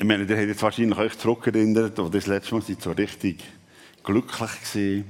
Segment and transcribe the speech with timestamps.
[0.00, 3.44] Ich meine, ihr habt jetzt wahrscheinlich euch zurückerinnert, wo das letzte Mal so richtig
[4.02, 5.04] glücklich war,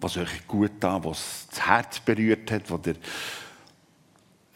[0.00, 2.96] was euch gut da, was das Herz berührt hat, wo ihr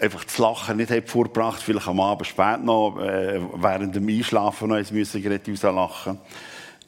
[0.00, 4.71] einfach das Lachen nicht habt vorgebracht, vielleicht am Abend spät noch, äh, während dem Einschlafen
[4.71, 6.19] noch eins müssen gerade rauslachen.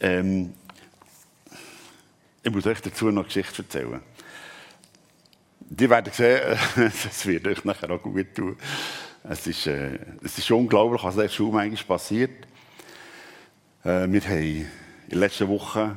[0.01, 0.53] Ähm,
[2.43, 4.01] ich muss euch dazu noch eine Geschichte erzählen.
[5.61, 6.59] Die werden sehen,
[7.09, 8.57] es wird euch nachher auch gut tun.
[9.23, 12.31] Es ist, äh, es ist unglaublich, was in der Schule manchmal passiert.
[13.85, 14.67] Äh, wir haben in
[15.11, 15.97] der letzten Woche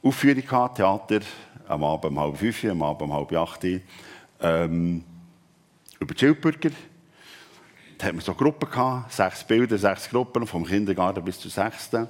[0.00, 1.20] Aufführung gehabt, Theater,
[1.66, 3.66] am Abend um halb fünf, am Abend um halb acht.
[4.40, 5.04] Ähm,
[5.98, 6.70] über die Schildbürger.
[7.98, 12.08] Da hatten wir so Gruppen gehabt, sechs Bilder, sechs Gruppen, vom Kindergarten bis zur sechsten.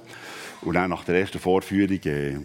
[0.61, 2.37] Und dann nach der ersten Vorführung, äh,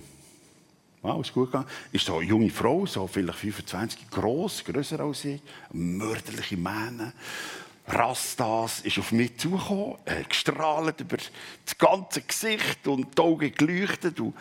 [1.06, 5.24] wow, ist gut gegangen, ist so eine junge Frau, so vielleicht 25, gross, grösser als
[5.24, 5.40] ich,
[5.72, 7.12] mörderliche Mähne,
[7.88, 14.18] Rastas, ist auf mich zugekommen, äh, gestrahlt über das ganze Gesicht und die Augen geleuchtet.
[14.18, 14.34] Und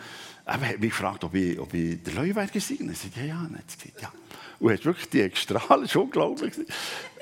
[0.44, 2.92] er hat mich gefragt, ob ich, ob ich der Leuwert gesehen habe.
[2.92, 4.12] Ich sagte, ja, ja, und gesagt, ja.
[4.58, 6.54] Und hat wirklich die gestrahlt, das war unglaublich.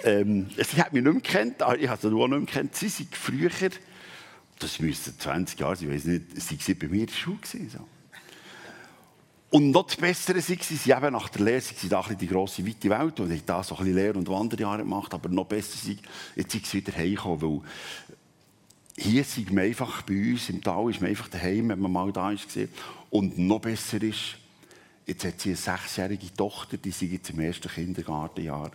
[0.02, 2.74] Ähm, sie hat mich nicht mehr gekannt, ich habe sie auch nicht mehr gekannt.
[2.74, 3.50] Sie sind früher,
[4.58, 7.38] das müsste 20 Jahre sein, ich weiß nicht, sie waren bei mir in der Schule.
[7.70, 7.86] So.
[9.54, 12.90] Und noch das Bessere war, sie eben nach der Lehre, sie auch die grosse, weite
[12.90, 16.00] Welt und haben da so ein bisschen Lehr- und Wanderjahre gemacht, aber noch besser sind,
[16.34, 17.60] jetzt sind sie wieder heimgekommen, weil
[18.96, 22.10] hier sind wir einfach bei uns im Tal, ist man einfach daheim, wenn man mal
[22.10, 22.48] da ist.
[23.10, 24.38] Und noch besser ist,
[25.06, 28.72] jetzt hat sie eine sechsjährige Tochter, die ist jetzt im ersten Kindergartenjahr.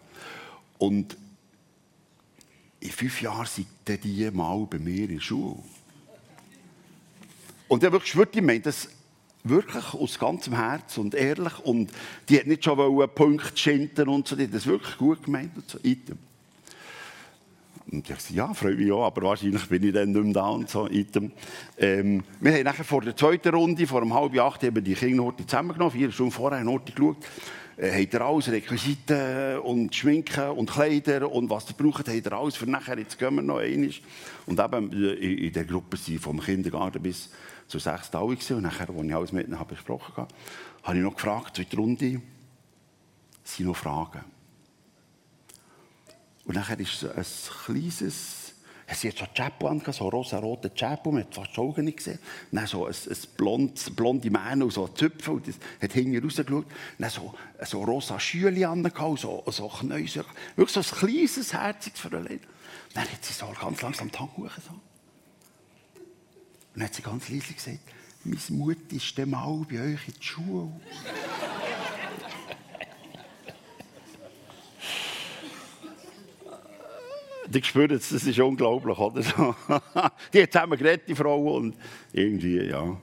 [0.77, 1.17] Und
[2.79, 5.61] in fünf Jahren sind die mal bei mir in der Schule.
[7.67, 8.87] Und ich habe wirklich geschwört, ich meine das
[9.43, 11.59] wirklich aus ganzem Herz und ehrlich.
[11.59, 11.91] Und
[12.27, 15.55] die hat nicht schon einen Punkt schinden und so, die hat das wirklich gut gemeint.
[15.55, 15.79] Und so.
[15.83, 16.17] Item.
[17.91, 20.49] Und ich sagte, ja, freue mich auch, aber wahrscheinlich bin ich dann nicht mehr da
[20.49, 20.87] und so.
[20.87, 25.33] Ähm, wir haben nachher vor der zweiten Runde, vor einem halben acht, haben die Kinder
[25.47, 27.17] zusammengenommen, vier Stunden vorher haben geschaut.
[27.77, 32.33] Äh, habt ihr alles, Requisiten und Schminken und Kleider und was ihr braucht, habt ihr
[32.33, 33.91] alles für nachher, jetzt gehen wir noch einmal.
[34.45, 37.29] Und eben äh, in der Gruppe sind vom Kindergarten bis
[37.77, 38.57] sechsten alle gewesen.
[38.57, 40.33] Und nachher, als ich alles mit ihnen besprochen habe,
[40.83, 42.21] habe ich noch gefragt, in der Runde,
[43.43, 44.23] sind noch Fragen?
[46.45, 47.25] Und nachher ist ein
[47.65, 48.01] kleines,
[48.87, 51.85] es hat so ein Chapeau an, so ein rosa-roter Chapeau, man hat fast die Augen
[51.85, 52.17] nicht gesehen.
[52.51, 56.65] Dann so ein, ein blond, blonde Mähne und so Zöpfe, und das hat hinten rausgeschaut.
[56.97, 60.25] Dann so, so rosa Schüle an, so, so Knäuse.
[60.55, 62.39] Wirklich so ein kleines, herziges Fräulein.
[62.95, 64.49] Dann hat sie so ganz langsam die Hand hoch.
[66.79, 67.79] Und dann hat sie ganz leise gesagt,
[68.23, 70.71] meine Mutter ist dann mal bei euch in die Schule.
[77.49, 79.21] die spüren es, das ist unglaublich, oder?
[80.33, 81.75] die hat zusammen geredet, die Frau, und
[82.13, 82.95] irgendwie, ja,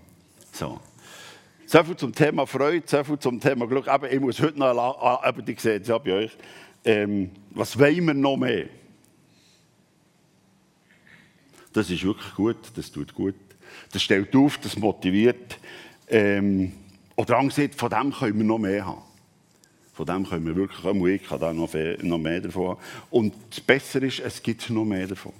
[0.53, 0.81] so.
[1.67, 3.89] So viel zum Thema Freude, so viel zum Thema Glück.
[3.89, 4.69] Aber ich muss heute noch,
[5.03, 6.35] aber die sehen es ja euch,
[6.83, 8.71] ähm, was wollen wir noch mehr?
[11.75, 13.35] Das ist wirklich gut, das tut gut.
[13.93, 15.59] Das stellt auf, das motiviert.
[16.09, 16.73] Ähm,
[17.17, 19.03] oder angesehen, von dem können wir noch mehr haben.
[19.95, 21.73] Von dem können wir wirklich, auch ich kann da noch,
[22.03, 22.77] noch mehr davon
[23.11, 25.33] Und das Bessere ist, es gibt noch mehr davon.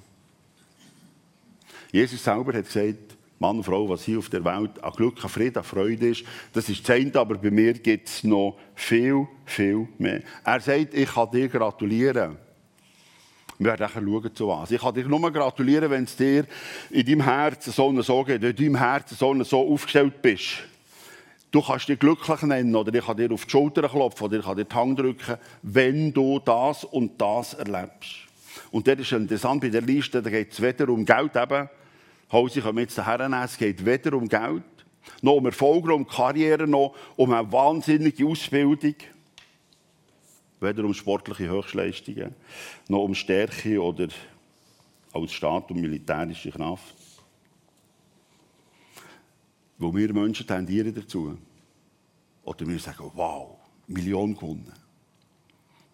[1.93, 5.29] Jesus selber hat gesagt, Mann und Frau, was hier auf der Welt an Glück, an
[5.29, 9.87] Frieden, an Freude ist, das ist das aber bei mir gibt es noch viel, viel
[9.99, 10.23] mehr.
[10.43, 12.39] Er sagt, ich kann dir gratulieren.
[13.59, 14.71] Wir werden schauen, zu was.
[14.71, 16.45] Ich kann dir nur gratulieren, wenn es dir
[16.91, 20.65] in deinem Herzen so, so geht, in deinem Herzen so, so aufgestellt bist.
[21.51, 24.45] Du kannst dich glücklich nennen oder ich kann dir auf die Schulter klopfen oder ich
[24.45, 28.27] kann dir die Hand drücken, wenn du das und das erlebst.
[28.71, 31.71] Und das ist interessant bei der Liste, da geht es weder um Geld eben,
[32.31, 34.65] Hause wir jetzt daher es geht weder um Geld,
[35.23, 38.97] noch um Erfolg, noch um Karriere, noch um eine wahnsinnige Ausbildung,
[40.61, 42.35] weder um sportliche Höchstleistungen,
[42.89, 44.09] noch um Stärke oder
[45.13, 46.95] als Staat und militärische Kraft.
[49.79, 51.37] Wo wir Menschen tendieren dazu.
[52.45, 54.73] Oder wir sagen, wow, Million gewonnen.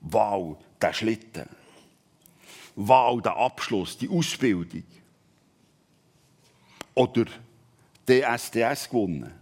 [0.00, 1.49] Wow, der Schlitten.
[2.76, 4.85] Wow, der Abschluss, die Ausbildung.
[6.94, 7.26] Oder
[8.06, 9.32] DSDS gewonnen.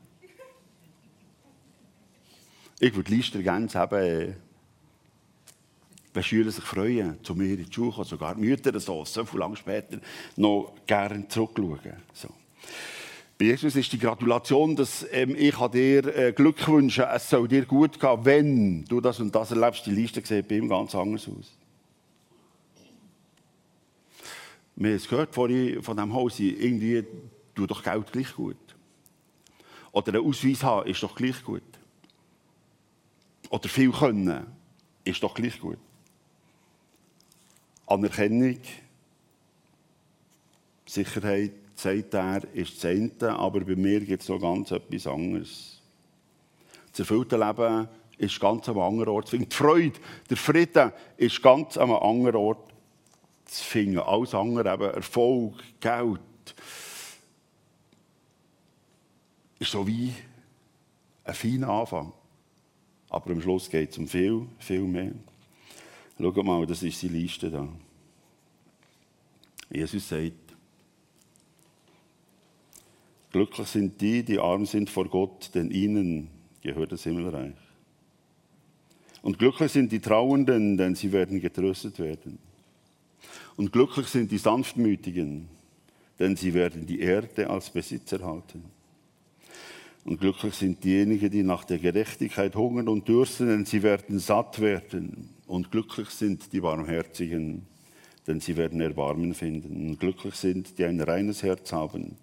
[2.79, 4.37] Ich würde Lister gerne haben,
[6.13, 9.39] wenn Schüler sich freuen, zu mir in die Schule kommen, sogar Mütter so, so viel
[9.39, 9.99] lang später
[10.37, 12.03] noch gerne zurückschauen.
[12.13, 12.29] So.
[13.39, 17.65] Bei Jesus ist die Gratulation, dass ähm, ich dir äh, Glück wünsche, es soll dir
[17.65, 19.87] gut gehen, wenn du das und das erlebst.
[19.87, 21.57] Die Liste sieht bei ihm ganz anders aus.
[24.81, 27.05] wir haben es gehört vorhin von diesem Haus, irgendwie
[27.55, 28.57] tut doch Geld gleich gut.
[29.93, 31.63] Oder einen Ausweis haben ist doch gleich gut.
[33.51, 34.47] Oder viel können
[35.05, 35.79] ist doch gleich gut.
[37.91, 38.59] Anerkennung,
[40.87, 45.81] Sicherheit, sagt er, ist das eine, aber bei mir gibt es noch ganz etwas anderes.
[46.91, 49.33] Das erfüllte Leben ist ganz am anderen Ort.
[49.33, 49.99] Die Freude,
[50.29, 52.73] der Frieden ist ganz am anderen Ort
[53.47, 53.99] zu finden.
[53.99, 56.21] Alles andere, eben Erfolg, Geld,
[59.59, 60.15] ist so wie
[61.25, 62.13] ein feiner Anfang.
[63.09, 65.13] Aber am Schluss geht es um viel, viel mehr.
[66.21, 67.67] Schaut mal, das ist die Liste da.
[69.71, 70.35] Jesus sagt,
[73.33, 76.29] glücklich sind die, die arm sind vor Gott, denn ihnen
[76.61, 77.55] gehört das Himmelreich.
[79.23, 82.39] Und glücklich sind die Trauernden, denn sie werden getröstet werden.
[83.57, 85.49] Und glücklich sind die Sanftmütigen,
[86.19, 88.65] denn sie werden die Erde als Besitz erhalten.
[90.05, 94.61] Und glücklich sind diejenigen, die nach der Gerechtigkeit hungern und dürsten, denn sie werden satt
[94.61, 95.40] werden.
[95.51, 97.67] Und glücklich sind die Barmherzigen,
[98.29, 99.89] denn sie werden Erbarmen finden.
[99.89, 102.15] Und glücklich sind, die ein reines Herz haben,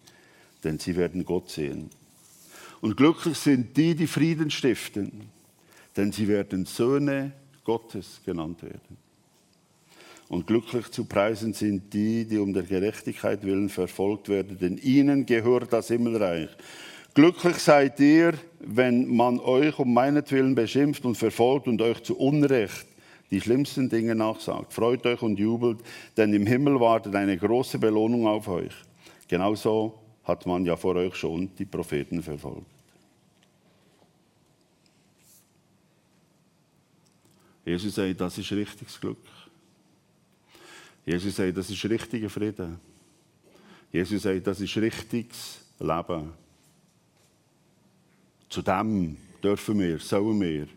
[0.64, 1.90] denn sie werden Gott sehen.
[2.80, 5.24] Und glücklich sind die, die Frieden stiften,
[5.98, 7.34] denn sie werden Söhne
[7.66, 8.96] Gottes genannt werden.
[10.30, 15.26] Und glücklich zu preisen sind die, die um der Gerechtigkeit willen verfolgt werden, denn ihnen
[15.26, 16.52] gehört das Himmelreich.
[17.14, 22.88] Glücklich seid ihr, wenn man euch um meinetwillen beschimpft und verfolgt und euch zu Unrecht
[23.32, 24.74] die schlimmsten Dinge nachsagt.
[24.74, 25.80] Freut euch und jubelt,
[26.16, 28.74] denn im Himmel wartet eine große Belohnung auf euch.
[29.28, 32.66] Genauso hat man ja vor euch schon die Propheten verfolgt.
[37.66, 39.18] Jesus sagt, das ist richtiges Glück.
[41.06, 42.80] Jesus sagt, das ist richtiger Frieden.
[43.92, 46.32] Jesus sagt, das ist richtiges Leben.
[48.50, 50.68] Zu dem dürfen wir, sollen wir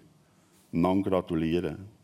[0.72, 1.99] einander gratulieren.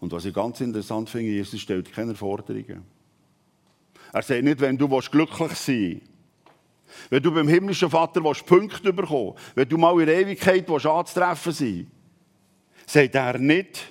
[0.00, 2.82] Und was ich ganz interessant finde, Jesus stellt keine Forderungen.
[4.12, 6.10] Er sagt nicht, wenn du glücklich sein willst,
[7.10, 11.52] wenn du beim himmlischen Vater Punkte bekommen willst, wenn du mal in der Ewigkeit anzutreffen
[11.52, 11.90] sein
[12.86, 13.86] sagt er nicht,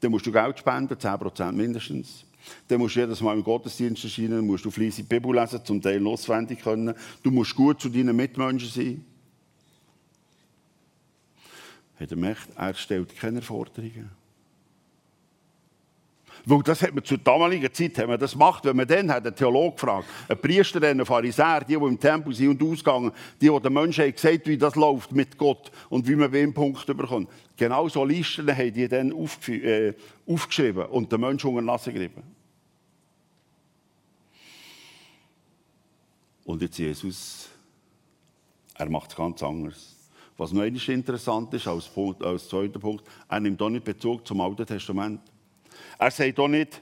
[0.00, 2.24] dann musst du Geld spenden, 10% mindestens.
[2.66, 5.82] Dann musst du jedes Mal im Gottesdienst erscheinen, musst du fleissig die Bibel lesen, zum
[5.82, 6.94] Teil auswendig können.
[7.22, 9.04] Du musst gut zu deinen Mitmenschen sein.
[11.94, 14.10] Hat er gemerkt, er stellt keine Forderungen.
[16.50, 19.26] Weil das hat man zur damaligen Zeit hat man das gemacht, wenn man dann hat
[19.26, 23.50] einen Theologen gefragt, einen Priester, einen Pharisäer, die, die im Tempel sind und ausgegangen, die,
[23.50, 26.94] die den Menschen haben gesagt, wie das läuft mit Gott und wie man wem Punkte
[26.94, 27.28] bekommt.
[27.54, 29.92] Genau so Listen haben die dann äh,
[30.26, 32.22] aufgeschrieben und den Menschen unter Nase gerieben.
[36.46, 37.50] Und jetzt Jesus,
[38.74, 39.96] er macht es ganz anders.
[40.38, 44.40] Was noch interessant ist, als, Punkt, als zweiter Punkt, er nimmt auch nicht Bezug zum
[44.40, 45.20] Alten Testament.
[45.98, 46.80] Er sagt auch nicht,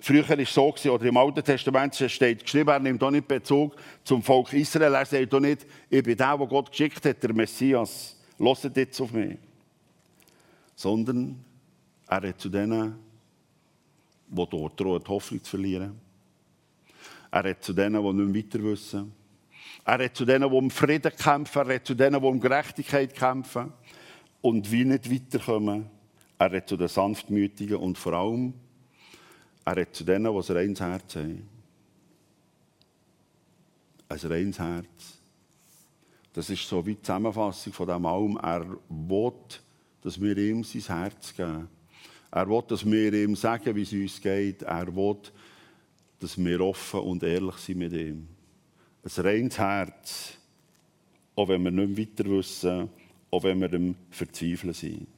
[0.00, 3.76] früher war es so, oder im Alten Testament steht geschrieben, er nimmt auch nicht Bezug
[4.04, 4.94] zum Volk Israel.
[4.94, 8.16] Er sagt auch nicht, ich bin der, der Gott geschickt hat, der Messias.
[8.38, 9.36] Hört jetzt auf mich.
[10.76, 11.44] Sondern
[12.06, 12.94] er hat zu denen,
[14.28, 16.00] die dort drohen, die Hoffnung zu verlieren.
[17.30, 19.12] Er hat zu denen, die nicht weiter wissen.
[19.84, 21.68] Er hat zu denen, die um Frieden kämpfen.
[21.68, 23.72] Er hat zu denen, die um Gerechtigkeit kämpfen
[24.40, 25.90] und wie nicht weiterkommen.
[26.38, 28.54] Er hat zu den Sanftmütigen und vor allem,
[29.64, 31.48] er hat zu denen, die ein reines Herz haben.
[34.08, 35.18] Ein reines Herz.
[36.32, 38.36] Das ist so wie die Zusammenfassung von dem allem.
[38.36, 39.32] Er will,
[40.02, 41.68] dass wir ihm sein Herz geben.
[42.30, 44.62] Er will, dass wir ihm sagen, wie es uns geht.
[44.62, 45.18] Er will,
[46.20, 48.28] dass wir offen und ehrlich sind mit ihm.
[49.02, 50.34] Ein reines Herz,
[51.34, 52.88] auch wenn wir nicht weiter wissen,
[53.30, 55.17] auch wenn wir im Verzweifeln sind.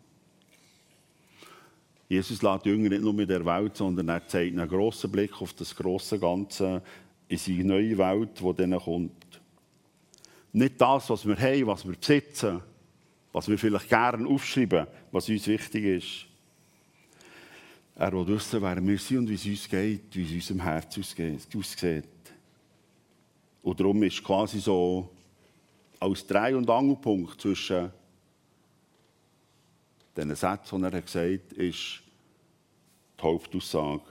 [2.11, 5.53] Jesus die Jünger nicht nur mit der Welt, sondern er zeigt einen grossen Blick auf
[5.53, 6.83] das große Ganze
[7.29, 9.41] in seine neue Welt, die dann kommt.
[10.53, 12.61] Nicht das, was wir haben, was wir besitzen,
[13.33, 16.27] was wir vielleicht gerne aufschreiben, was uns wichtig ist.
[17.95, 20.99] Er will wissen, wer wir sind und wie es uns geht, wie es unserem Herz
[20.99, 22.05] aussieht.
[23.63, 25.09] Und darum ist quasi so
[26.01, 27.93] als Drei- und Angelpunkt zwischen
[30.17, 32.03] diesen Satz, den er gesagt hat, ist
[33.19, 34.03] die Hauptaussage.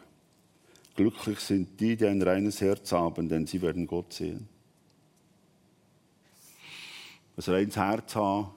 [0.95, 4.47] Glücklich sind die, die ein reines Herz haben, denn sie werden Gott sehen.
[7.37, 8.49] Ein reines Herz haben,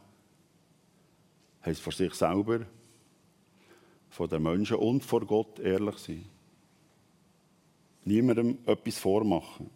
[1.64, 2.66] heißt vor sich selber,
[4.10, 6.24] vor den Menschen und vor Gott ehrlich sein.
[8.04, 9.70] Niemandem etwas vormachen.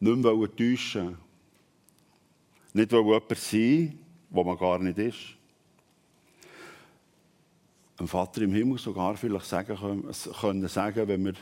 [0.00, 1.18] Nicht mehr täuschen.
[2.72, 3.98] Nicht jemand sein,
[4.30, 5.36] wo man gar nicht ist.
[8.02, 11.34] Ein Vater im Himmel sogar vielleicht sagen können, können sagen, wenn wir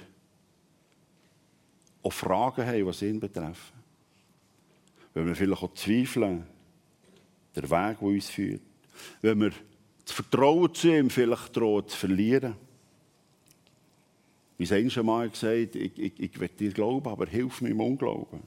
[2.03, 3.79] auch Fragen haben, die ihn betreffen.
[5.15, 6.45] Wenn wir vielleicht auch zweifeln,
[7.57, 8.61] der Weg, der uns führt.
[9.23, 9.53] Wenn wir
[10.05, 12.55] das Vertrauen zu ihm vielleicht drohen zu verlieren.
[14.59, 17.81] Wie es schon mal gesagt ich, ich, ich will dir glauben, aber hilf mir im
[17.81, 18.43] Unglauben.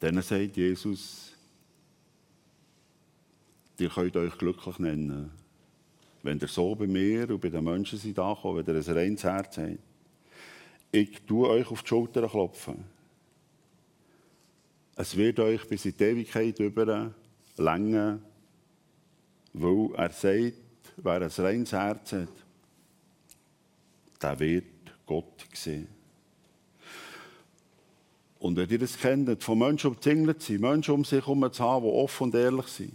[0.00, 1.31] Dann sagt Jesus,
[3.82, 5.30] ihr könnt euch glücklich nennen,
[6.22, 9.24] wenn ihr so bei mir und bei den Menschen seid angekommen, wenn ihr ein reines
[9.24, 9.78] Herz habt.
[10.92, 12.84] Ich tue euch auf die Schulter klopfen.
[14.94, 17.12] Es wird euch bis in die Ewigkeit über
[17.56, 18.18] länger,
[19.52, 20.52] weil er sagt,
[20.96, 22.28] wer ein reines Herz hat,
[24.20, 24.64] der wird
[25.06, 25.88] Gott sehen.
[28.38, 31.84] Und wenn ihr das kennt, von Menschen umzingelt sind, Menschen um sich herum zu haben,
[31.84, 32.92] die offen und ehrlich sind,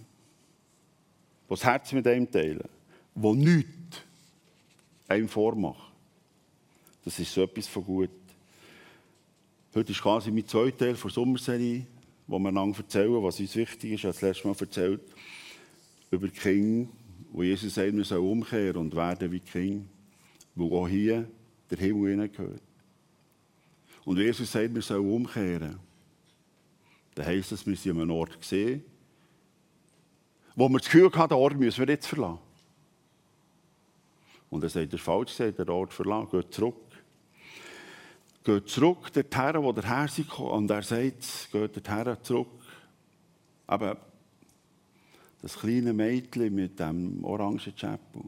[1.48, 2.68] die das Herz mit einem teilen,
[3.16, 4.02] die nichts
[5.08, 5.94] einem vormachen,
[7.06, 8.10] das ist so etwas von gut.
[9.74, 11.86] Heute ist quasi mein zweiter Teil der Sommerserie,
[12.28, 14.00] wo wir einander erzählen, was uns wichtig ist.
[14.00, 15.02] Ich habe das letzte Mal erzählt
[16.12, 16.90] über die Kinder,
[17.32, 19.86] wo Jesus sagt, wir sollen umkehren und werden wie Kinder,
[20.56, 21.30] wo auch hier
[21.70, 22.62] der Himmel hineingehört.
[24.04, 25.80] Und Jesus sagt, wir sollen umkehren.
[27.16, 28.84] Dann heisst das, wir sind an einem Ort gesehen,
[30.58, 32.40] wo wir das Gefühl hatten, den Ort müssen wir jetzt verlassen.
[34.50, 36.76] Und er sagt, das ist falsch den Ort verlassen, geht zurück.
[38.44, 40.20] Geht zurück dorthin, wo der Herr ist.
[40.40, 42.48] Und er sagt, geht dorthin zurück.
[43.68, 43.98] Aber
[45.44, 48.24] das kleine Mädchen mit dem orangen Chapel,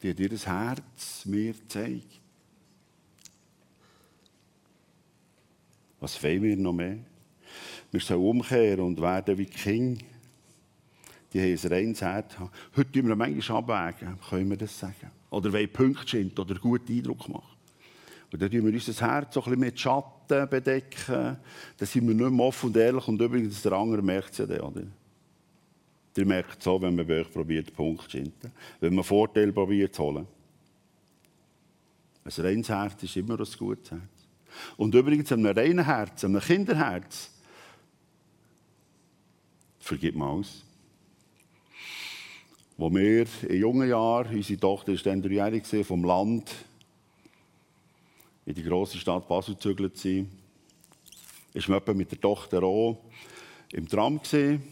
[0.00, 2.18] die hat ihr Herz mir gezeigt.
[6.00, 6.96] Was wollen wir noch mehr?
[7.90, 10.02] Wir sollen umkehren und werden wie King.
[11.36, 12.34] Die haben ein reines Herz.
[12.74, 15.10] Heute tun wir manchmal abwägen, können wir das sagen.
[15.28, 17.54] Oder wollen Pünktchen oder guten Eindruck machen.
[18.32, 21.36] Und dann tun wir unser Herz so ein mit Schatten bedecken.
[21.76, 23.06] Dann sind wir nicht mehr offen und ehrlich.
[23.06, 24.82] Und übrigens, der andere merkt es ja dann, oder?
[26.16, 28.50] Ihr merkt es so, wenn man bei euch probiert, Punkt zu hinten.
[28.80, 30.26] Wenn man Vorteile probiert zu holen.
[32.24, 34.00] Ein reines Herz ist immer ein gutes Herz.
[34.78, 37.30] Und übrigens, einem reinen Herz, einem Kinderherz,
[39.80, 40.65] vergibt man alles.
[42.78, 46.50] Wo wir in jungen Jahren, unsere Tochter war dann dreijährig vom Land
[48.44, 50.28] in die große Stadt Basel gezügelt sind,
[51.54, 52.98] ist man mit der Tochter auch
[53.72, 54.62] im Tram gesehen.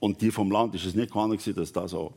[0.00, 2.14] Und die vom Land ist es nicht gewohnt, dass da so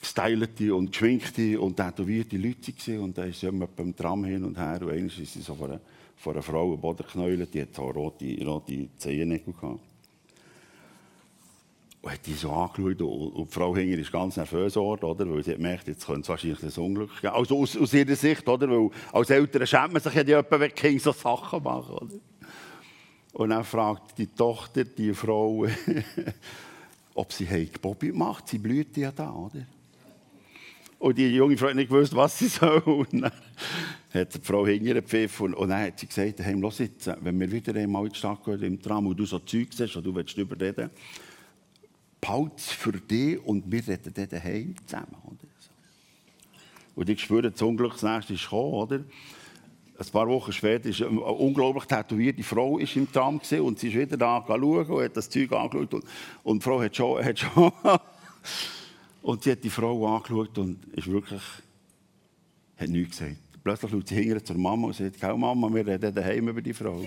[0.00, 3.00] gestylte und geschminkte und tätowierte Leute waren.
[3.00, 4.80] Und da ist sie immer beim Tram hin und her.
[4.80, 5.80] Und einmal ist sie so vor einer,
[6.16, 9.87] vor einer Frau am Boden geknäult, die hat so rote, rote Zehennägel gehabt.
[12.00, 15.28] Und hat die so angeschaut und, die Frau Hinger ist ganz nervös geworden, oder?
[15.28, 17.34] weil sie hat gemerkt, jetzt könnte es wahrscheinlich ein Unglück geben.
[17.34, 18.70] Also aus, aus ihrer Sicht, oder?
[18.70, 21.94] weil als Eltern schämt man sich ja jemand, wenn Kinder so Sachen machen.
[21.96, 22.14] Oder?
[23.32, 25.66] Und dann fragt die Tochter die Frau,
[27.14, 28.48] ob sie Bobby macht.
[28.48, 29.66] Sie blüht ja da, oder?
[30.98, 32.80] Und die junge Frau hat nicht gewusst, was sie soll.
[32.80, 33.32] Und dann
[34.12, 37.38] hat die Frau hinter gepfiffen und, und dann hat sie gesagt, hey, los jetzt, wenn
[37.38, 40.04] wir wieder einmal in die Stadt gehen, im Tram, und du so Zeug siehst und
[40.04, 40.90] du willst überreden, behalte
[42.56, 45.16] es für dich und wir reden dann daheim zusammen.
[45.24, 45.48] Oder?
[46.94, 49.04] Und ich spüre, das Unglück das nächste ist gekommen, oder?
[50.00, 53.96] Ein paar Wochen später ist eine unglaublich tätowierte Frau ist im Tram und sie ist
[53.96, 55.94] wieder da schauen und hat das Zeug angeschaut.
[55.94, 56.04] Und,
[56.44, 57.72] und die Frau hat schon, hat schon
[59.22, 61.42] Und sie hat die Frau angeschaut und ist wirklich,
[62.76, 63.36] hat nichts gesagt.
[63.62, 67.04] Plötzlich schaut sie hinterher zur Mama und sagt, Mama, wir reden daheim über die Frau.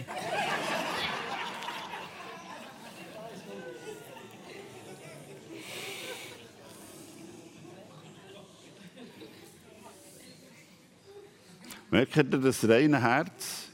[11.92, 13.68] Merkt ihr das reine Herz?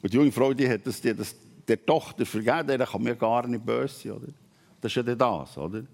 [0.00, 1.36] Und die junge Frau, die hat das, die das
[1.68, 4.28] der Tochter vergeben, der kann mir gar nicht böse sein, oder?
[4.80, 5.84] Das ist ja das, oder?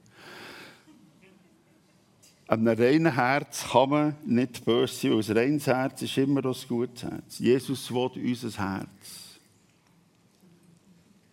[2.47, 6.45] An einem reinen Herz kann man nicht böse sein, weil ein reines Herz ist immer
[6.45, 7.39] ein gutes Herz.
[7.41, 9.41] Jesus will unser Herz.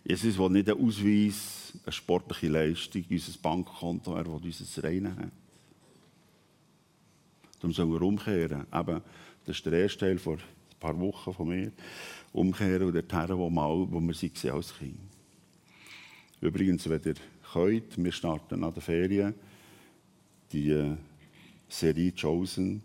[0.04, 5.41] Jesus will nicht einen Ausweis, eine sportliche Leistung, unser Bankkonto, er will unser reines Herz.
[7.62, 8.66] Darum sollen wir umkehren.
[8.74, 9.00] Eben,
[9.46, 10.40] das ist der erste Teil vor ein
[10.80, 11.70] paar Wochen von mir.
[12.32, 14.98] Umkehren und dorthin, wo, mal, wo wir waren als Kind.
[16.40, 17.14] Übrigens, wenn ihr
[17.52, 19.34] könnt, wir starten an der Ferien,
[20.50, 20.96] die äh,
[21.68, 22.82] Serie Chosen,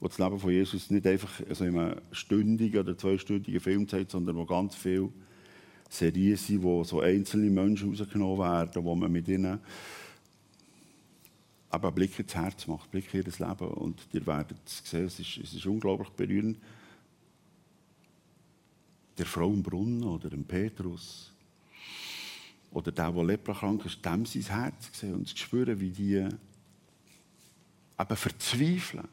[0.00, 4.10] wo das Leben von Jesus nicht einfach also in einem stündigen oder zweistündigen Film zeigt,
[4.10, 5.10] sondern wo ganz viele
[5.88, 9.60] Serien sind, wo so einzelne Menschen rausgenommen werden, wo man mit ihnen
[11.72, 13.68] aber Blick ins Herz macht, Blick in ihr Leben.
[13.68, 16.58] Und ihr werdet es sehen, es ist, es ist unglaublich berührend.
[19.16, 21.32] Der Frau im Brunnen oder dem Petrus
[22.72, 28.16] oder der, der leprakrank ist, dem sein Herz sehen und zu spüren, wie die eben
[28.16, 29.08] verzweifeln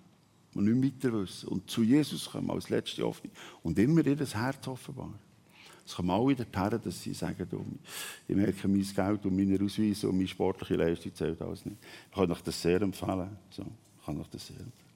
[0.54, 3.32] und nicht weiter wissen und zu Jesus kommen als letzte Hoffnung
[3.64, 5.29] und immer ihr Herz offenbaren.
[5.90, 7.48] Es kommen alle dorthin, dass sie sagen,
[8.28, 11.78] ich merke, mein Geld und meine Ausweise und meine sportliche Leistung zählt alles nicht.
[12.12, 13.30] Ich kann euch das sehr empfehlen.
[13.50, 14.90] So, ich kann euch das sehr empfehlen.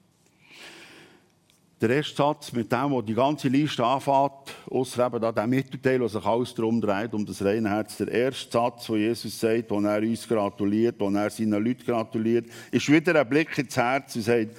[1.80, 6.00] Der erste Satz, mit dem, wo die ganze Liste anfängt, außer eben da der Mittelteil,
[6.00, 7.96] wo sich alles darum dreht, um das reine Herz.
[7.96, 12.46] Der erste Satz, wo Jesus sagt, wo er uns gratuliert, wo er seinen Leuten gratuliert,
[12.70, 14.56] ist wieder ein Blick ins Herz und sagt,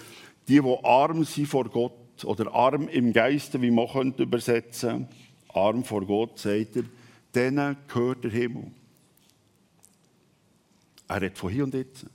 [0.49, 3.87] die, die arm sind vor Gott oder arm im Geiste, wie man
[4.17, 5.07] übersetzen könnte,
[5.55, 6.83] arm vor Gott, sagt er,
[7.33, 8.71] denen gehört der Himmel.
[11.07, 12.05] Er redet von hier und jetzt.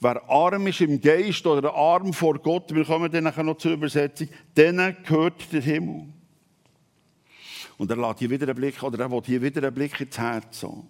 [0.00, 4.28] Wer arm ist im Geist oder arm vor Gott, wir kommen dann noch zur Übersetzung,
[4.56, 6.06] denen gehört der Himmel.
[7.78, 10.18] Und er lässt hier wieder einen Blick, oder er will hier wieder einen Blick ins
[10.18, 10.60] Herz.
[10.60, 10.84] So.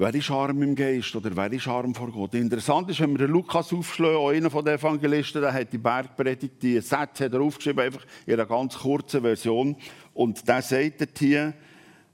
[0.00, 2.32] Wer ist arm im Geist oder wer ist arm vor Gott?
[2.34, 6.62] Interessant ist, wenn wir den Lukas aufschlagen, auch einer von Evangelisten, der hat die Bergpredigt,
[6.62, 9.74] die Sätze hat er aufgeschrieben, einfach in einer ganz kurzen Version.
[10.14, 11.52] Und der sagt hier,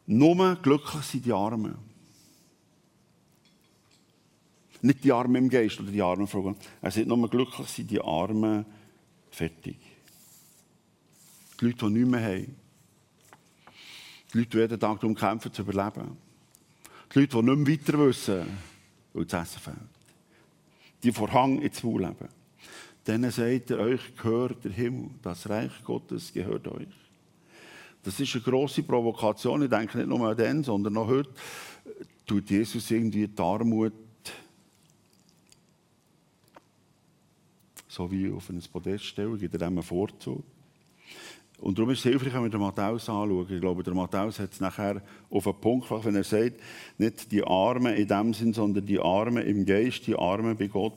[0.06, 1.74] nur glücklich sind die Armen.
[4.80, 6.56] Nicht die Armen im Geist oder die Armen vor Gott.
[6.80, 8.64] Er sagt, nur glücklich sind die Armen
[9.30, 9.76] fertig.
[11.60, 12.56] Die Leute, die nichts mehr haben.
[14.32, 16.23] Die Leute, die jeden Tag darum kämpfen, zu überleben.
[17.12, 18.46] Die Leute, die nicht mehr weiter wissen,
[19.12, 19.76] weil das Essen fehlt.
[21.02, 22.28] Die vor Hang ins Maul leben.
[23.06, 25.10] Denen sagt er, euch gehört der Himmel.
[25.22, 26.86] Das Reich Gottes gehört euch.
[28.02, 29.62] Das ist eine grosse Provokation.
[29.62, 31.30] Ich denke nicht nur an den, sondern auch heute
[32.26, 33.92] tut Jesus irgendwie die Armut
[37.94, 40.44] so wie auf ein Podest stellen, gibt er dem einen Vorzug.
[41.64, 43.46] Und darum ist es hilfreich, wenn wir den Matthäus anschauen.
[43.48, 45.00] Ich glaube, der Matthäus hat es nachher
[45.30, 46.60] auf einen Punkt gebracht, wenn er sagt,
[46.98, 50.92] nicht die Armen in dem Sinn, sondern die Armen im Geist, die Armen bei Gott.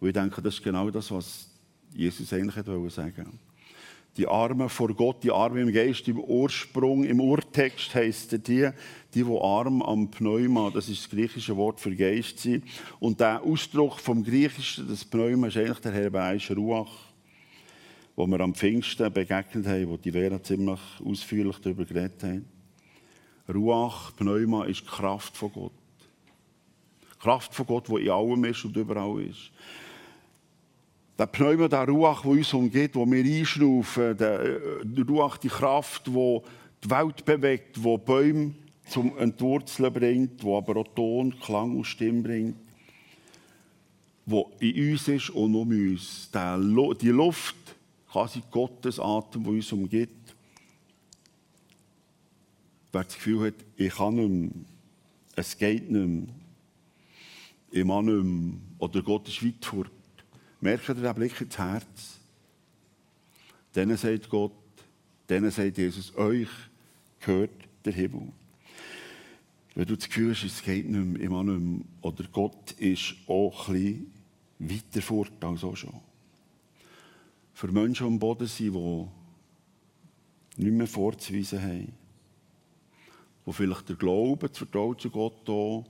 [0.00, 1.48] Und ich denke, das ist genau das, was
[1.94, 3.26] Jesus eigentlich sagen wollte.
[4.18, 8.70] Die Armen vor Gott, die Armen im Geist, im Ursprung, im Urtext heisst die, die,
[9.14, 12.64] die arm am Pneuma, das ist das griechische Wort für Geist sind.
[13.00, 17.07] Und der Ausdruck vom Griechischen, das Pneuma, ist eigentlich der hebräische Ruach
[18.18, 22.44] wo wir am Pfingsten begegnet haben, wo die Vera ziemlich ausführlich darüber geredet haben.
[23.48, 25.72] Ruach, Pneuma ist die Kraft von Gott.
[27.00, 29.52] Die Kraft von Gott, die in allem ist und überall ist.
[31.16, 36.08] Der Pneuma, der Ruach, der uns umgeht, wo wir einschnaufen, der, der Ruach, die Kraft,
[36.08, 36.40] die
[36.82, 38.52] die Welt bewegt, die Bäume
[38.88, 42.56] zum Entwurzeln bringt, die aber auch Ton, Klang und Stimme bringt,
[44.26, 46.28] die in uns ist und um uns.
[46.32, 47.67] die Luft,
[48.10, 50.34] quasi Gottes Atem, der uns umgibt.
[52.92, 54.50] Wer das Gefühl hat, ich kann nicht mehr,
[55.36, 56.34] es geht nicht mehr,
[57.70, 59.90] ich kann nicht mehr, oder Gott ist weit fort,
[60.60, 62.18] merkt ihr den Blick ins Herz?
[63.74, 64.52] Denen sagt Gott,
[65.28, 66.48] denen sagt Jesus, euch
[67.20, 67.50] gehört
[67.84, 68.32] der Himmel.
[69.74, 72.72] Wenn du das Gefühl hast, es geht nicht mehr, ich kann nicht mehr, oder Gott
[72.72, 74.12] ist auch ein bisschen
[74.58, 76.07] weiter fort als auch schon
[77.58, 81.92] für Menschen am Boden sind, die nicht mehr vorzuweisen haben.
[83.44, 85.84] Wo vielleicht der Glaube, das Vertrauen zu Gott auch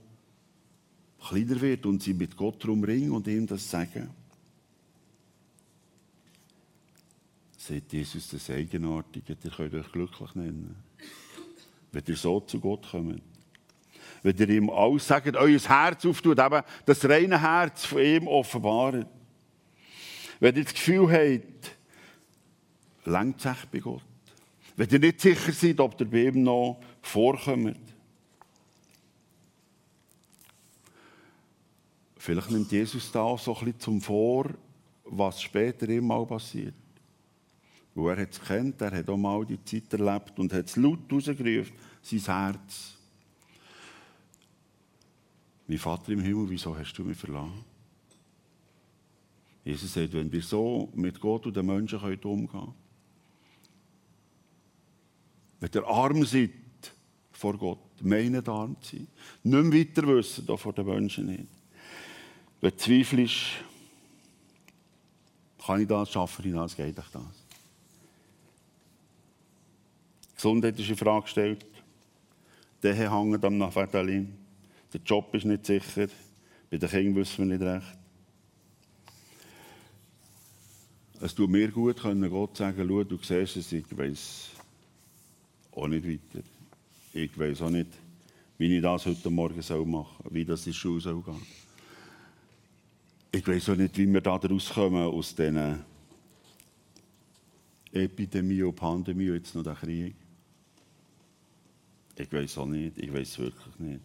[1.27, 4.09] kleiner wird und sie mit Gott darum ringen und ihm das sagen.
[7.55, 10.75] Seht Jesus das Eigenartige, ihr könnt euch glücklich nennen.
[11.91, 13.21] Wenn ihr so zu Gott kommt.
[14.23, 19.18] Wenn ihr ihm alles sagt, euer Herz auftut, eben das reine Herz von ihm offenbart.
[20.39, 21.75] Wenn ihr das Gefühl habt,
[23.05, 24.03] längt es bei Gott.
[24.75, 27.77] Wenn ihr nicht sicher seid, ob ihr bei ihm noch vorkommt.
[32.17, 34.49] Vielleicht nimmt Jesus da so ein bisschen zum Vor,
[35.03, 36.75] was später ihm mal passiert.
[37.95, 41.11] Wo er es kennt, er hat auch mal die Zeit erlebt und hat es laut
[41.11, 42.95] rausgerufen, sein Herz.
[45.67, 47.65] Mein Vater im Himmel, wieso hast du mich verlassen?
[49.63, 52.73] Jesus sagt, wenn wir so mit Gott und den Menschen umgehen können,
[55.59, 56.51] wenn ihr arm seid
[57.31, 59.07] vor Gott, meinen Darm zu sein.
[59.43, 61.47] Nicht mehr weiter wissen, da vor den Menschen nicht.
[62.61, 63.35] Wenn du zweifelst,
[65.65, 67.23] kann ich das, schaffe ich das, geht euch das.
[70.35, 71.65] Gesundheit ist in Frage gestellt.
[72.81, 74.33] Der hängt am Nachfetalin.
[74.93, 76.07] Der Job ist nicht sicher.
[76.69, 77.98] Bei den Kindern wissen wir nicht recht.
[81.21, 84.51] Es tut mir gut, können Gott sagen, schau, du siehst es, ich weiß
[85.73, 86.45] auch nicht weiter.
[87.13, 87.89] Ich weiß auch nicht,
[88.57, 91.41] wie ich das heute Morgen machen soll, wie das in die Schule soll gehen.
[93.33, 95.83] Ich weiß auch nicht, wie wir da rauskommen aus diesen
[97.91, 100.15] Epidemie und Pandemie jetzt noch der Krieg.
[102.17, 104.01] Ich weiß auch nicht, ich weiß wirklich nicht.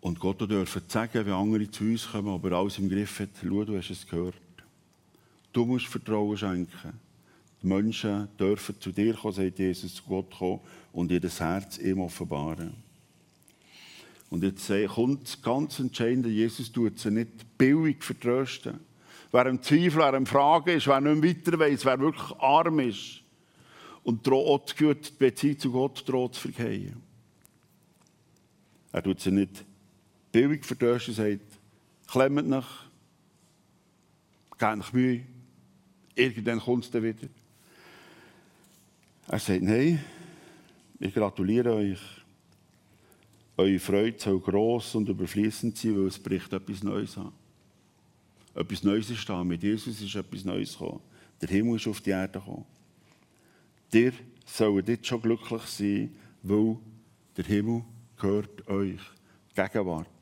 [0.00, 3.64] Und Gott dürfen sagen, wenn andere zu uns kommen, aber alles im Griff hat, schau,
[3.64, 4.43] du hast es gehört.
[5.54, 7.00] Du musst Vertrauen schenken.
[7.62, 10.60] Die Menschen dürfen zu dir kommen, sagt Jesus, zu Gott kommen
[10.92, 12.74] und ihr Herz ihm offenbaren.
[14.30, 18.80] Und jetzt kommt das ganz Entscheidende, Jesus tut sie nicht billig vertrösten.
[19.30, 23.22] Wer im Zweifel, wer im Fragen ist, wer nicht weiter weiss, wer wirklich arm ist
[24.02, 27.00] und droht, die Beziehung zu Gott droht zu vergehen.
[28.90, 29.64] Er tut sie nicht
[30.32, 31.60] billig vertrösten, sagt,
[32.08, 32.86] klemmt nach,
[34.58, 35.24] gebt euch Mühe,
[36.14, 37.28] irgendwann kommt es wieder.
[39.28, 40.04] Er sagt, nein,
[41.00, 42.00] ich gratuliere euch.
[43.56, 47.32] Eure Freude soll gross und überfließend sein, weil es bricht etwas Neues an.
[48.54, 49.42] Etwas Neues ist da.
[49.44, 51.00] Mit Jesus ist etwas Neues gekommen.
[51.40, 52.64] Der Himmel ist auf die Erde gekommen.
[53.92, 54.12] Ihr
[54.44, 56.76] sollt jetzt schon glücklich sein, weil
[57.36, 57.84] der Himmel
[58.16, 59.00] gehört euch.
[59.54, 60.13] Gegenwart.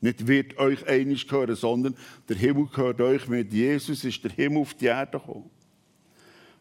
[0.00, 1.96] Nicht wird euch einig gehören, sondern
[2.28, 3.26] der Himmel gehört euch.
[3.28, 5.50] Mit Jesus ist der Himmel auf die Erde gekommen.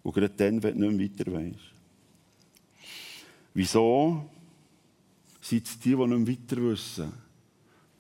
[0.01, 1.73] Und gerade dann, wenn du nicht weiter weißt.
[3.53, 4.29] Wieso
[5.41, 7.11] sind es die, die nicht weiter wissen,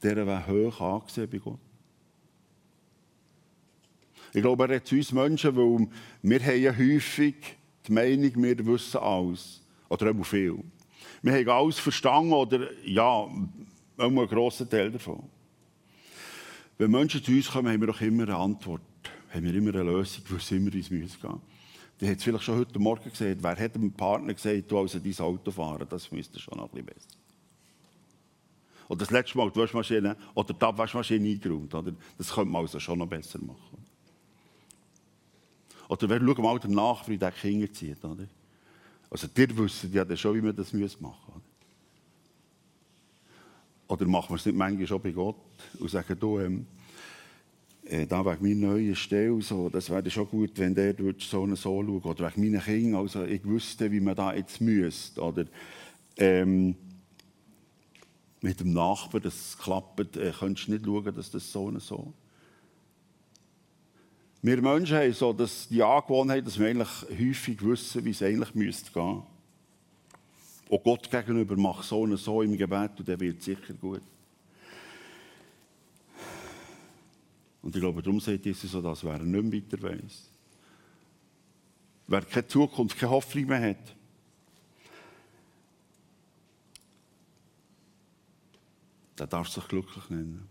[0.01, 1.59] deren wäre hoch angesehen bei Gott?
[4.33, 5.87] Ich glaube, er hat uns Menschen, weil
[6.21, 7.35] wir haben ja häufig
[7.87, 9.61] die Meinung, wir wissen alles.
[9.89, 10.59] Oder auch viel.
[11.21, 13.27] Wir haben alles verstanden oder ja,
[13.97, 15.23] einen grossen Teil davon.
[16.77, 18.81] Wenn Menschen zu uns kommen, haben wir doch immer eine Antwort.
[19.33, 21.41] Haben wir immer eine Lösung, wo es immer ins Müsse gehen.
[21.99, 23.41] Die hat es vielleicht schon heute Morgen gesagt.
[23.41, 25.87] Wer hat dem Partner gesagt, du also dein Auto fahren?
[25.89, 27.09] Das müsste schon noch ein bisschen besser.
[28.87, 31.73] Oder das letzte Mal die Waschmaschine oder die Abwaschmaschine eingeräumt.
[31.73, 31.93] Oder?
[32.17, 33.83] Das könnte man also schon noch besser machen.
[35.89, 38.03] Oder wer schaut mal danach, wie der Kinder zieht.
[38.03, 38.27] Oder?
[39.09, 41.46] Also, ihr wisst ja schon, wie man das machen müsste.
[43.87, 45.35] Oder machen wir es nicht manchmal schon bei Gott
[45.79, 46.67] und sagen, du, ähm,
[47.85, 51.55] äh, da wegen meiner neuen Stelle, so, das wäre schon gut, wenn der so und
[51.55, 52.05] so schaut.
[52.05, 55.21] Oder wegen meinen Kindern, also ich wüsste, wie man da jetzt müsste.
[55.21, 55.45] Oder
[56.17, 56.75] ähm,
[58.41, 62.13] mit dem Nachbarn, das klappt, äh, könntest du nicht schauen, dass das so und so
[64.41, 68.53] wir Menschen haben so dass die Angewohnheit, dass wir eigentlich häufig wissen, wie es eigentlich
[68.55, 69.23] müsste gehen.
[70.69, 74.01] Und Gott gegenüber macht so und so im Gebet und der wird sicher gut.
[77.61, 80.29] Und ich glaube, darum sagt Jesus so, dass wer nicht mehr weiter weiss.
[82.07, 83.95] Wer keine Zukunft, keine Hoffnung mehr hat.
[89.19, 90.47] Der darf sich glücklich nennen.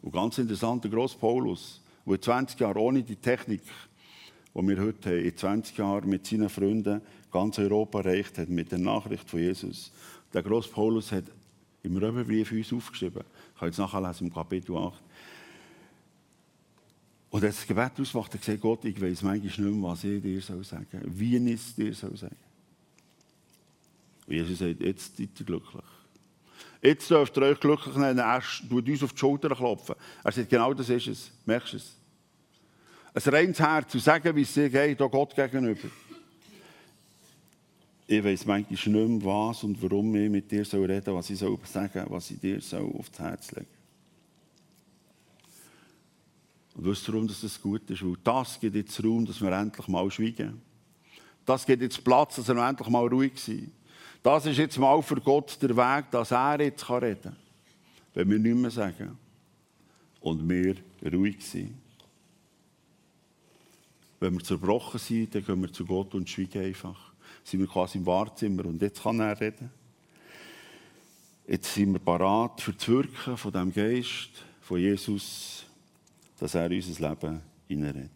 [0.00, 3.62] Und ganz interessant, der grosse Paulus, der in 20 Jahren ohne die Technik,
[4.54, 8.72] die wir heute haben, in 20 Jahren mit seinen Freunden ganz Europa erreicht hat, mit
[8.72, 9.92] der Nachricht von Jesus.
[10.32, 11.24] Der grosse Paulus hat
[11.82, 13.22] im Römerbrief uns aufgeschrieben.
[13.54, 15.02] Ich kann jetzt nachlesen im Kapitel 8.
[17.30, 20.04] Und er hat das Gebet ausgemacht und gesagt, Gott, ich weiß manchmal nicht mehr, was
[20.04, 22.36] ich dir soll sagen soll, wie ich es dir soll sagen
[24.26, 25.84] Und Jesus sagt, jetzt seid ihr glücklich.
[26.80, 28.20] Jetzt dürft ihr euch glücklich nennen.
[28.20, 29.96] Er tut uns auf die Schulter klopfen.
[30.24, 31.30] Er sagt, genau das ist es.
[31.44, 31.96] Merkst du es?
[33.14, 35.88] Ein reines Herz zu sagen, wie es dir geht, auch Gott gegenüber.
[38.06, 41.30] Ich weiß manchmal nicht mehr, was und warum ich mit dir soll reden soll, was
[41.30, 43.66] ich soll sagen was ich dir soll aufs Herz legen
[46.74, 48.02] Und wisst ihr, warum das gut ist?
[48.02, 50.62] Weil das gibt jetzt Raum, dass wir endlich mal schweigen.
[51.44, 53.72] Das gibt jetzt Platz, dass wir endlich mal ruhig sind.
[54.22, 57.36] Das ist jetzt mal für Gott der Weg, dass er jetzt reden kann.
[58.14, 59.18] Wenn wir nichts mehr sagen.
[60.20, 60.76] Und wir
[61.12, 61.74] ruhig sind.
[64.20, 67.12] Wenn wir zerbrochen sind, dann gehen wir zu Gott und schweigen einfach.
[67.44, 69.70] Sind wir quasi im Wahrzimmer und jetzt kann er reden.
[71.46, 75.64] Jetzt sind wir parat für das Wirken von dem Geist von Jesus,
[76.38, 78.10] dass er unser Leben hineinredet.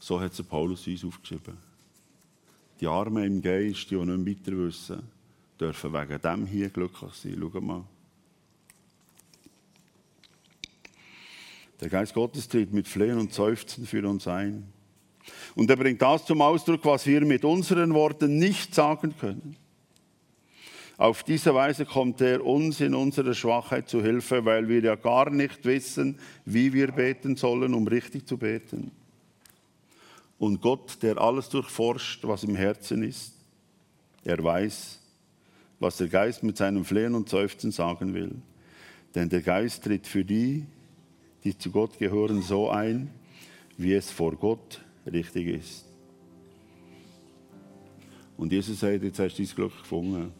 [0.00, 1.56] So hat es Paulus uns aufgeschrieben.
[2.80, 5.02] Die Armen im Geist, die, die nicht weiter wissen,
[5.60, 7.36] dürfen wegen dem hier glücklich sein.
[7.38, 7.84] Schau mal.
[11.80, 14.66] Der Geist Gottes tritt mit Flehen und Seufzen für uns ein.
[15.54, 19.56] Und er bringt das zum Ausdruck, was wir mit unseren Worten nicht sagen können.
[20.96, 25.30] Auf diese Weise kommt er uns in unserer Schwachheit zu Hilfe, weil wir ja gar
[25.30, 28.90] nicht wissen, wie wir beten sollen, um richtig zu beten.
[30.38, 33.32] Und Gott, der alles durchforscht, was im Herzen ist,
[34.24, 34.98] er weiß,
[35.78, 38.34] was der Geist mit seinem Flehen und Seufzen sagen will.
[39.14, 40.66] Denn der Geist tritt für die,
[41.44, 43.10] die zu Gott gehören, so ein,
[43.76, 45.84] wie es vor Gott richtig ist.
[48.36, 50.32] Und Jesus sagt, jetzt hast du dein Glück gefunden.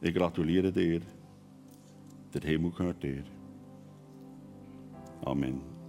[0.00, 1.00] Ich gratuliere dir.
[2.34, 3.24] Der Himmel gehört dir.
[5.24, 5.79] Amen.